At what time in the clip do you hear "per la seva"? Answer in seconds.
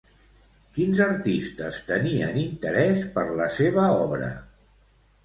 3.19-3.85